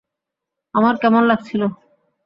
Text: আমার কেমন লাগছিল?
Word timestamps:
আমার 0.75 0.95
কেমন 1.01 1.23
লাগছিল? 1.23 1.61